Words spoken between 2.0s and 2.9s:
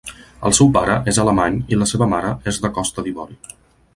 mare és de